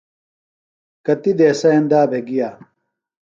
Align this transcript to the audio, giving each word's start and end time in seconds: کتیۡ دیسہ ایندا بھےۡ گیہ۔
کتیۡ 1.05 1.35
دیسہ 1.37 1.67
ایندا 1.73 2.01
بھےۡ 2.09 2.23
گیہ۔ 2.27 2.49